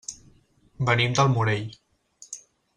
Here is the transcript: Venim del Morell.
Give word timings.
Venim 0.89 1.13
del 1.19 1.29
Morell. 1.35 1.71